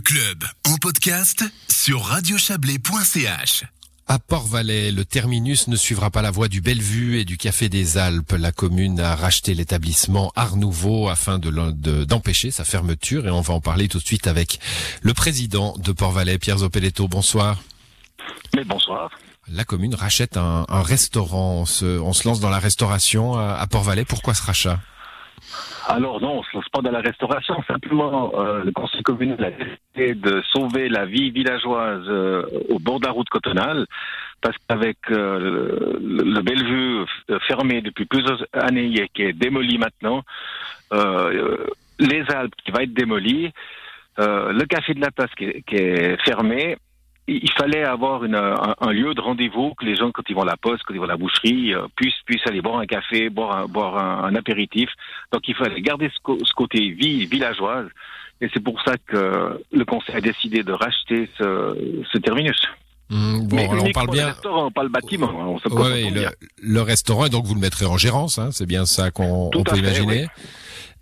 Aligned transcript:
club 0.00 0.44
en 0.66 0.76
podcast 0.76 1.44
sur 1.68 2.02
radiochablais.ch. 2.02 3.64
À 4.06 4.18
Port-Valais, 4.18 4.90
le 4.90 5.04
terminus 5.04 5.68
ne 5.68 5.76
suivra 5.76 6.10
pas 6.10 6.22
la 6.22 6.30
voie 6.30 6.48
du 6.48 6.60
Bellevue 6.60 7.18
et 7.18 7.24
du 7.24 7.36
Café 7.36 7.68
des 7.68 7.98
Alpes. 7.98 8.32
La 8.32 8.50
commune 8.50 8.98
a 8.98 9.14
racheté 9.14 9.54
l'établissement 9.54 10.32
Art 10.34 10.56
Nouveau 10.56 11.08
afin 11.08 11.38
de 11.38 11.50
d'empêcher 12.04 12.50
sa 12.50 12.64
fermeture 12.64 13.26
et 13.26 13.30
on 13.30 13.40
va 13.40 13.54
en 13.54 13.60
parler 13.60 13.88
tout 13.88 13.98
de 13.98 14.04
suite 14.04 14.26
avec 14.26 14.58
le 15.02 15.14
président 15.14 15.76
de 15.78 15.92
Port-Valais, 15.92 16.38
Pierre 16.38 16.58
Zopeletto. 16.58 17.06
Bonsoir. 17.06 17.62
Mais 18.56 18.64
bonsoir. 18.64 19.10
La 19.48 19.64
commune 19.64 19.94
rachète 19.94 20.36
un, 20.36 20.64
restaurant. 20.68 21.60
On 21.60 21.64
se, 21.64 22.26
lance 22.26 22.40
dans 22.40 22.50
la 22.50 22.58
restauration 22.58 23.36
à 23.36 23.66
Port-Valais. 23.66 24.04
Pourquoi 24.04 24.34
ce 24.34 24.42
rachat? 24.42 24.80
Alors 25.90 26.20
non, 26.20 26.38
on 26.38 26.42
se 26.42 26.56
lance 26.56 26.68
pas 26.68 26.82
dans 26.82 26.90
la 26.90 27.00
restauration. 27.00 27.56
Simplement, 27.66 28.32
euh, 28.34 28.64
le 28.64 28.72
conseil 28.72 29.02
communal 29.02 29.44
a 29.44 29.50
décidé 29.50 30.14
de 30.14 30.42
sauver 30.52 30.88
la 30.88 31.04
vie 31.04 31.30
villageoise 31.30 32.04
euh, 32.08 32.42
au 32.68 32.78
bord 32.78 33.00
de 33.00 33.06
la 33.06 33.12
route 33.12 33.28
cotonale, 33.28 33.86
parce 34.40 34.56
qu'avec 34.68 34.98
euh, 35.10 35.98
le, 36.00 36.40
Bellevue 36.42 37.04
fermé 37.48 37.82
depuis 37.82 38.06
plusieurs 38.06 38.44
années 38.52 38.92
et 38.94 39.08
qui 39.08 39.22
est 39.22 39.32
démoli 39.32 39.78
maintenant, 39.78 40.22
les 40.92 42.24
Alpes 42.30 42.54
qui 42.64 42.70
va 42.70 42.82
être 42.82 42.94
démoli, 42.94 43.52
le 44.18 44.64
café 44.64 44.94
de 44.94 45.00
la 45.00 45.10
tasse 45.10 45.34
qui 45.36 45.44
est 45.44 46.16
fermé, 46.24 46.76
il 47.28 47.50
fallait 47.52 47.84
avoir 47.84 48.24
une, 48.24 48.34
un, 48.34 48.92
lieu 48.92 49.14
de 49.14 49.20
rendez-vous 49.20 49.74
que 49.74 49.84
les 49.84 49.94
gens, 49.94 50.10
quand 50.10 50.22
ils 50.28 50.34
vont 50.34 50.42
à 50.42 50.46
la 50.46 50.56
poste, 50.56 50.82
quand 50.86 50.94
ils 50.94 50.98
vont 50.98 51.04
à 51.04 51.08
la 51.08 51.16
boucherie, 51.16 51.72
euh, 51.74 51.86
puissent, 51.94 52.22
puissent 52.24 52.46
aller 52.46 52.60
boire 52.60 52.78
un 52.78 52.86
café, 52.86 53.30
boire 53.30 53.56
un, 53.56 53.66
boire 53.66 54.24
un, 54.24 54.34
apéritif. 54.34 54.90
Donc 55.32 55.46
il 55.46 55.54
fallait 55.54 55.80
garder 55.80 56.10
ce, 56.12 56.52
côté 56.54 56.90
vie 56.90 57.26
villageoise. 57.26 57.86
Et 58.40 58.48
c'est 58.52 58.62
pour 58.62 58.80
ça 58.82 58.94
que 59.06 59.62
le 59.70 59.84
conseil 59.84 60.16
a 60.16 60.20
décidé 60.20 60.62
de 60.62 60.72
racheter 60.72 61.28
ce, 61.38 62.02
ce 62.10 62.18
terminus. 62.18 62.60
Mmh, 63.10 63.48
bon, 63.48 63.70
alors 63.70 63.84
on 63.84 63.92
parle 63.92 64.10
bien. 64.10 64.26
Le 64.26 64.32
restaurant, 64.32 64.70
pas 64.70 64.82
le 64.82 64.88
bâtiment. 64.88 65.28
Hein, 65.28 65.58
on 65.64 65.88
le, 65.88 66.28
le, 66.62 66.80
restaurant, 66.80 67.26
et 67.26 67.28
donc 67.28 67.44
vous 67.44 67.54
le 67.54 67.60
mettrez 67.60 67.84
en 67.84 67.98
gérance, 67.98 68.38
hein, 68.38 68.50
c'est 68.52 68.66
bien 68.66 68.86
ça 68.86 69.10
qu'on 69.10 69.50
peut 69.50 69.76
imaginer. 69.76 70.28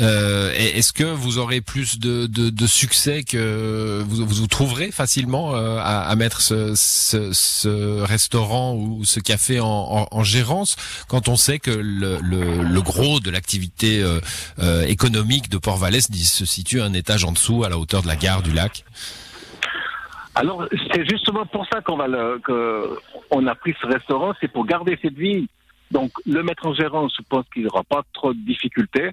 Euh, 0.00 0.52
Est-ce 0.52 0.92
que 0.92 1.04
vous 1.04 1.38
aurez 1.38 1.60
plus 1.60 1.98
de, 1.98 2.26
de, 2.26 2.48
de 2.48 2.66
succès 2.66 3.24
que 3.24 4.02
vous, 4.02 4.24
vous 4.24 4.46
trouverez 4.46 4.90
facilement 4.90 5.54
euh, 5.54 5.76
à, 5.78 6.08
à, 6.08 6.16
mettre 6.16 6.40
ce, 6.40 6.72
ce, 6.74 7.32
ce, 7.32 8.00
restaurant 8.00 8.74
ou 8.74 9.04
ce 9.04 9.20
café 9.20 9.60
en, 9.60 9.66
en, 9.66 10.08
en, 10.10 10.24
gérance 10.24 10.76
quand 11.08 11.28
on 11.28 11.36
sait 11.36 11.58
que 11.58 11.70
le, 11.70 12.18
le, 12.22 12.62
le 12.62 12.80
gros 12.80 13.20
de 13.20 13.30
l'activité 13.30 14.02
euh, 14.02 14.18
euh 14.60 14.82
économique 14.86 15.50
de 15.50 15.58
Port-Valais 15.58 16.00
se 16.00 16.46
situe 16.46 16.80
un 16.80 16.94
étage 16.94 17.24
en 17.24 17.32
dessous 17.32 17.64
à 17.64 17.68
la 17.68 17.76
hauteur 17.78 18.02
de 18.02 18.08
la 18.08 18.16
gare 18.16 18.42
du 18.42 18.52
lac? 18.52 18.84
Alors, 20.34 20.66
c'est 20.90 21.06
justement 21.08 21.44
pour 21.44 21.66
ça 21.66 21.82
qu'on 21.82 21.96
va 21.96 22.08
le, 22.08 22.38
que 22.38 22.98
on 23.30 23.46
a 23.46 23.54
pris 23.54 23.74
ce 23.80 23.86
restaurant, 23.86 24.32
c'est 24.40 24.48
pour 24.48 24.64
garder 24.64 24.98
cette 25.02 25.16
vie. 25.16 25.48
Donc, 25.90 26.10
le 26.24 26.42
mettre 26.42 26.66
en 26.66 26.72
gérance, 26.74 27.12
je 27.18 27.22
pense 27.28 27.44
qu'il 27.52 27.62
n'y 27.62 27.68
aura 27.68 27.84
pas 27.84 28.02
trop 28.14 28.32
de 28.32 28.38
difficultés. 28.38 29.10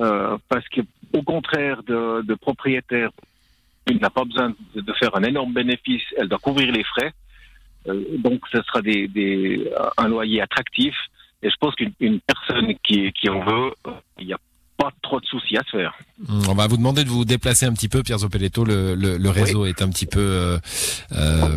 Euh, 0.00 0.38
parce 0.48 0.66
qu'au 0.68 1.22
contraire 1.22 1.82
de, 1.82 2.22
de 2.22 2.34
propriétaires, 2.34 3.10
il 3.86 3.98
n'a 3.98 4.10
pas 4.10 4.24
besoin 4.24 4.54
de, 4.74 4.92
faire 4.94 5.14
un 5.16 5.22
énorme 5.22 5.52
bénéfice, 5.52 6.02
elle 6.16 6.28
doit 6.28 6.38
couvrir 6.38 6.72
les 6.72 6.84
frais. 6.84 7.12
Euh, 7.88 8.04
donc, 8.18 8.40
ce 8.50 8.62
sera 8.62 8.82
des, 8.82 9.08
des, 9.08 9.70
un 9.96 10.08
loyer 10.08 10.40
attractif. 10.40 10.94
Et 11.42 11.50
je 11.50 11.56
pense 11.58 11.74
qu'une 11.74 12.20
personne 12.20 12.74
qui, 12.82 13.10
qui 13.12 13.28
en 13.30 13.40
veut, 13.40 13.72
il 14.18 14.26
n'y 14.26 14.32
a 14.32 14.38
soucis 15.30 15.56
à 15.56 15.62
se 15.64 15.76
faire. 15.76 15.94
Hmm, 16.28 16.42
on 16.48 16.54
va 16.54 16.66
vous 16.66 16.76
demander 16.76 17.04
de 17.04 17.08
vous 17.08 17.24
déplacer 17.24 17.66
un 17.66 17.72
petit 17.72 17.88
peu, 17.88 18.02
Pierre 18.02 18.18
Zopeletto. 18.18 18.64
Le, 18.64 18.94
le, 18.94 19.16
le 19.16 19.30
réseau 19.30 19.66
est 19.66 19.80
un 19.82 19.88
petit 19.88 20.06
peu, 20.06 20.20
euh, 20.20 20.58
euh, 21.12 21.56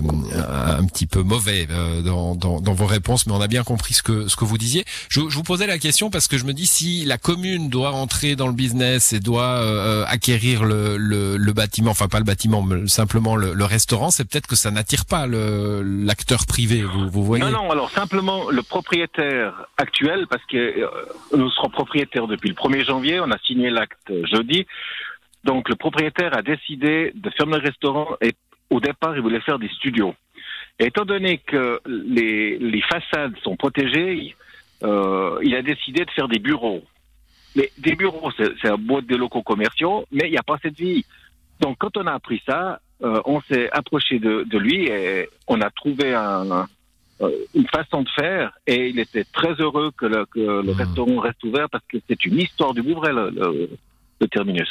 un 0.80 0.86
petit 0.86 1.06
peu 1.06 1.22
mauvais 1.22 1.68
euh, 1.70 2.02
dans, 2.02 2.36
dans, 2.36 2.62
dans, 2.62 2.74
vos 2.74 2.86
réponses, 2.86 3.28
mais 3.28 3.34
on 3.34 3.42
a 3.42 3.48
bien 3.48 3.64
compris 3.64 3.94
ce 3.94 4.04
que 4.04 4.28
ce 4.28 4.36
que 4.36 4.46
vous 4.46 4.58
disiez. 4.58 4.86
Je, 5.09 5.22
je, 5.28 5.36
vous 5.36 5.44
posais 5.44 5.68
la 5.68 5.80
question 5.80 6.09
parce 6.09 6.28
que 6.28 6.38
je 6.38 6.46
me 6.46 6.53
dis 6.53 6.66
si 6.66 7.06
la 7.06 7.18
commune 7.18 7.70
doit 7.70 7.92
entrer 7.92 8.36
dans 8.36 8.47
le 8.47 8.53
business 8.53 9.14
et 9.14 9.20
doit 9.20 10.06
acquérir 10.08 10.64
le, 10.64 11.53
bâtiment, 11.53 11.92
enfin 11.92 12.08
pas 12.08 12.20
le 12.20 12.26
bâtiment, 12.26 12.62
mais 12.62 12.88
simplement 12.88 13.36
le, 13.36 13.53
le 13.53 13.66
restaurant, 13.66 14.12
c'est 14.12 14.26
peut-être 14.26 14.47
que 14.47 14.56
ça 14.56 14.72
n'attire 14.72 15.06
pas 15.06 15.28
l'acteur 15.28 16.46
privé. 16.46 16.84
Vous, 16.84 17.09
vous 17.09 17.24
voyez? 17.24 17.44
Non, 17.44 17.52
non. 17.52 17.72
Alors 17.72 17.90
simplement 17.92 18.50
le 18.50 18.64
propriétaire 18.64 19.68
actuel, 19.78 20.26
parce 20.30 20.44
que 20.46 20.90
nous 21.36 21.50
serons 21.52 21.70
propriétaires 21.70 22.28
depuis 22.28 22.50
le 22.50 22.56
1er 22.56 22.86
janvier 22.86 23.14
on 23.20 23.31
a 23.31 23.38
signé 23.40 23.62
l'acte 23.69 24.12
jeudi. 24.25 24.66
Donc 25.44 25.69
le 25.69 25.75
propriétaire 25.75 26.38
a 26.38 26.41
décidé 26.41 27.12
de 27.16 27.29
fermer 27.31 27.57
le 27.57 27.63
restaurant 27.63 28.16
et 28.22 28.34
au 28.69 28.79
départ, 28.79 29.16
il 29.16 29.22
voulait 29.22 29.41
faire 29.41 29.59
des 29.59 29.69
studios. 29.69 30.16
Et 30.79 30.85
étant 30.85 31.06
donné 31.06 31.38
que 31.38 31.79
les, 31.85 32.81
façades 32.81 33.38
sont 33.44 33.56
protégées, 33.56 34.35
euh, 34.84 35.38
il 35.44 35.56
a 35.56 35.62
décidé 35.62 36.03
de 36.06 36.12
faire 36.12 36.28
des 36.28 36.40
bureaux. 36.40 36.84
Mais 37.56 37.69
des 37.78 37.96
bureaux, 37.96 38.31
c'est 38.38 38.68
un 38.68 38.78
boîte 38.78 39.06
de 39.06 39.16
locaux 39.16 39.44
commerciaux, 39.44 40.06
mais 40.12 40.25
il 40.25 40.31
n'y 40.31 40.38
a 40.38 40.44
pas 40.44 40.57
cette 40.62 40.78
vie. 40.78 41.06
Donc 41.59 41.78
quand 41.79 41.96
on 41.97 42.07
a 42.07 42.13
appris 42.13 42.41
ça, 42.47 42.79
euh, 43.03 43.22
on 43.25 43.41
s'est 43.41 43.69
approché 43.72 44.18
de, 44.18 44.57
lui 44.57 44.88
et 44.88 45.29
on 45.47 45.62
a 45.62 45.69
trouvé 45.69 46.16
un, 46.16 46.68
une 47.53 47.68
façon 47.68 48.03
de 48.03 48.09
faire 48.09 48.51
et 48.68 48.90
il 48.90 49.00
était 49.00 49.25
très 49.25 49.53
heureux 49.53 49.91
que 49.97 50.06
le, 50.06 50.25
que 50.25 50.40
le 50.40 50.74
hmm. 50.74 50.75
restaurant 50.75 51.19
reste 51.19 51.44
ouvert 51.44 51.69
parce 51.69 51.84
que 51.88 51.97
c'est 52.07 52.25
une 52.25 52.40
histoire 52.40 52.74
du 52.74 52.81
Bouvray, 52.81 53.13
le, 53.13 53.29
le, 53.29 53.69
terminus. 54.31 54.69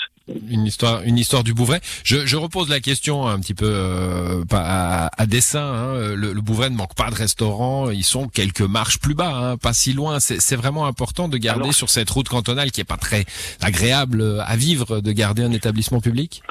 Une 0.48 0.64
histoire, 0.64 1.02
une 1.02 1.18
histoire 1.18 1.44
du 1.44 1.52
Bouvray. 1.52 1.80
Je, 2.04 2.24
je 2.24 2.36
repose 2.36 2.70
la 2.70 2.80
question 2.80 3.26
un 3.26 3.38
petit 3.38 3.52
peu 3.52 3.68
euh, 3.68 4.44
à, 4.50 5.10
à, 5.20 5.26
dessin. 5.26 5.60
Hein. 5.60 6.14
Le, 6.16 6.32
Bouvray 6.40 6.70
ne 6.70 6.76
manque 6.76 6.94
pas 6.94 7.10
de 7.10 7.14
restaurants. 7.14 7.90
Ils 7.90 8.02
sont 8.02 8.28
quelques 8.28 8.62
marches 8.62 8.98
plus 8.98 9.14
bas, 9.14 9.34
hein, 9.34 9.56
pas 9.58 9.74
si 9.74 9.92
loin. 9.92 10.20
C'est 10.20 10.56
vraiment 10.56 10.86
important 10.86 11.28
de 11.28 11.36
garder 11.36 11.72
sur 11.72 11.90
cette 11.90 12.08
route 12.08 12.30
cantonale 12.30 12.70
qui 12.70 12.80
est 12.80 12.84
pas 12.84 12.96
très 12.96 13.26
agréable 13.60 14.42
à 14.46 14.56
vivre, 14.56 15.00
de 15.00 15.12
garder 15.12 15.42
un 15.42 15.52
établissement 15.52 16.00
public? 16.00 16.42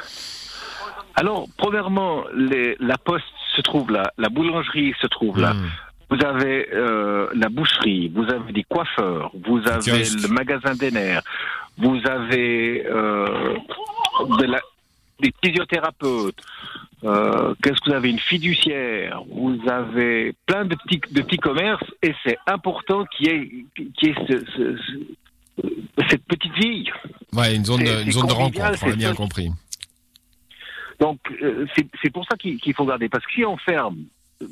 Alors, 1.16 1.48
premièrement, 1.58 2.24
les, 2.36 2.76
la 2.80 2.98
poste 2.98 3.26
se 3.56 3.62
trouve 3.62 3.92
là, 3.92 4.12
la 4.18 4.30
boulangerie 4.30 4.94
se 5.02 5.08
trouve 5.08 5.40
là. 5.40 5.54
Hmm. 5.54 5.70
Vous 6.10 6.26
avez 6.26 6.68
euh, 6.74 7.28
la 7.34 7.48
boucherie, 7.48 8.10
vous 8.10 8.26
avez 8.26 8.52
des 8.52 8.64
coiffeurs, 8.64 9.32
vous 9.46 9.62
avez 9.66 10.04
le 10.04 10.28
magasin 10.28 10.76
des 10.76 10.92
nerfs, 10.92 11.22
vous 11.78 12.00
avez 12.06 12.86
euh, 12.86 13.56
de 14.38 14.44
la, 14.44 14.60
des 15.22 15.34
physiothérapeutes. 15.44 16.42
Euh, 17.04 17.56
Qu'est-ce 17.64 17.80
que 17.80 17.92
vous 17.92 17.96
avez 17.96 18.10
Une 18.10 18.20
fiduciaire. 18.20 19.22
Vous 19.32 19.58
avez 19.70 20.34
plein 20.46 20.66
de 20.66 20.76
petits 20.76 21.02
de 21.12 21.22
petits 21.22 21.38
commerces 21.38 21.84
et 22.04 22.14
c'est 22.26 22.38
important 22.46 23.06
qu'il 23.06 23.28
y 23.28 23.30
ait, 23.30 23.66
qu'il 23.76 23.92
y 24.02 24.10
ait 24.10 24.16
ce, 24.28 24.46
ce, 24.56 24.78
cette 26.10 26.24
petite 26.26 26.54
vie. 26.56 26.90
Ouais, 27.34 27.56
une 27.56 27.66
zone, 27.66 27.84
de, 27.84 28.04
une 28.04 28.12
zone 28.12 28.28
de 28.28 28.34
rencontre, 28.34 28.80
on 28.84 28.92
a 28.92 28.96
bien 28.96 29.14
compris. 29.14 29.50
Donc, 31.02 31.20
euh, 31.42 31.66
c'est 31.76 32.12
pour 32.12 32.26
ça 32.26 32.38
qu'il 32.38 32.74
faut 32.76 32.86
garder. 32.86 33.10
Parce 33.10 33.26
que 33.26 33.32
si 33.34 33.44
on 33.44 33.58
ferme, 33.58 33.98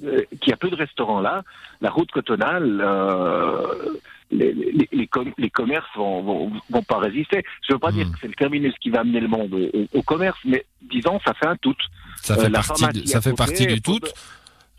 euh, 0.03 0.23
qu'il 0.41 0.49
y 0.49 0.53
a 0.53 0.57
peu 0.57 0.69
de 0.69 0.75
restaurants 0.75 1.21
là, 1.21 1.43
la 1.79 1.91
route 1.91 2.09
cotonale, 2.11 2.81
euh, 2.83 3.95
les, 4.31 4.53
les, 4.53 4.89
les, 4.91 5.49
commerces 5.49 5.87
vont, 5.95 6.23
vont, 6.23 6.51
vont, 6.71 6.83
pas 6.83 6.97
résister. 6.97 7.43
Je 7.67 7.73
veux 7.73 7.79
pas 7.79 7.91
dire 7.91 8.07
hmm. 8.07 8.11
que 8.11 8.17
c'est 8.21 8.27
le 8.27 8.33
terminus 8.33 8.73
qui 8.81 8.89
va 8.89 9.01
amener 9.01 9.19
le 9.19 9.27
monde 9.27 9.55
au, 9.93 10.01
commerce, 10.01 10.39
mais 10.43 10.65
disons, 10.81 11.19
ça 11.23 11.35
fait 11.35 11.45
un 11.45 11.55
tout. 11.55 11.75
Ça 12.21 12.35
fait 12.35 12.49
partie, 12.49 13.07
ça 13.07 13.21
fait 13.21 13.33
partie 13.33 13.67
du 13.67 13.81
tout. 13.81 13.99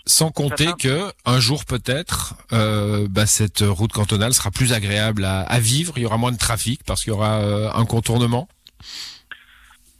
Sans 0.06 0.32
compter 0.32 0.70
que 0.76 1.12
un 1.24 1.38
jour 1.38 1.64
peut-être, 1.64 2.34
euh, 2.52 3.06
bah, 3.08 3.26
cette 3.26 3.60
route 3.60 3.92
cantonale 3.92 4.34
sera 4.34 4.50
plus 4.50 4.72
agréable 4.72 5.24
à, 5.24 5.42
à, 5.42 5.60
vivre. 5.60 5.92
Il 5.96 6.02
y 6.02 6.06
aura 6.06 6.16
moins 6.16 6.32
de 6.32 6.38
trafic 6.38 6.82
parce 6.84 7.04
qu'il 7.04 7.12
y 7.12 7.14
aura 7.14 7.76
un 7.76 7.84
contournement. 7.84 8.48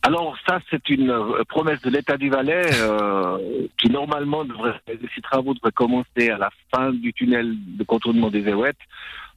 Alors 0.02 0.36
ça, 0.48 0.60
c'est 0.70 0.88
une 0.88 1.10
euh, 1.10 1.44
promesse 1.46 1.80
de 1.82 1.90
l'État 1.90 2.16
du 2.16 2.30
Valais 2.30 2.66
euh, 2.74 3.66
qui 3.76 3.90
normalement 3.90 4.44
devrait, 4.44 4.80
ces 5.14 5.20
travaux 5.20 5.52
devraient 5.52 5.72
commencer 5.72 6.30
à 6.30 6.38
la 6.38 6.50
fin 6.74 6.90
du 6.92 7.12
tunnel 7.12 7.54
de 7.54 7.84
contournement 7.84 8.30
des 8.30 8.48
Éouettes, 8.48 8.78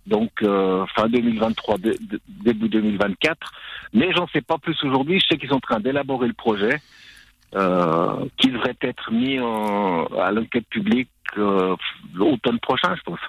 donc 0.08 0.32
euh, 0.42 0.86
fin 0.96 1.10
2023, 1.10 1.78
début 2.46 2.70
2024. 2.70 3.38
Mais 3.94 4.12
j'en 4.16 4.28
sais 4.28 4.42
pas 4.42 4.58
plus 4.58 4.76
aujourd'hui. 4.84 5.20
Je 5.20 5.26
sais 5.30 5.38
qu'ils 5.38 5.50
sont 5.50 5.56
en 5.56 5.60
train 5.60 5.82
d'élaborer 5.82 6.28
le 6.28 6.34
projet 6.34 6.82
euh, 7.56 8.26
qui 8.38 8.48
devrait 8.48 8.78
être 8.82 9.12
mis 9.12 9.40
en, 9.40 10.06
à 10.06 10.32
l'enquête 10.32 10.68
publique 10.70 11.10
euh, 11.38 11.76
l'automne 12.14 12.60
prochain, 12.60 12.96
je 12.96 13.02
pense. 13.02 13.20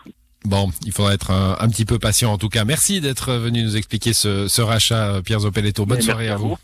Bon, 0.45 0.71
il 0.85 0.93
faudra 0.93 1.15
être 1.15 1.31
un, 1.31 1.57
un, 1.59 1.69
petit 1.69 1.85
peu 1.85 1.99
patient 1.99 2.31
en 2.31 2.39
tout 2.39 2.51
cas. 2.51 2.65
Merci 2.65 3.01
d'être 3.01 3.33
venu 3.33 3.63
nous 3.63 3.77
expliquer 3.77 4.13
ce, 4.13 4.47
ce 4.47 4.63
rachat, 4.63 5.21
Pierre 5.25 5.41
Zopeletto. 5.41 5.85
Bonne 5.85 6.03
soirée 6.03 6.29
à 6.29 6.37
vous. 6.37 6.57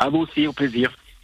À 0.00 0.08
vous 0.08 0.20
aussi, 0.20 0.46
au 0.46 0.54
plaisir. 0.54 0.90